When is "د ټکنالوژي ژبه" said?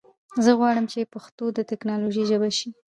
1.53-2.49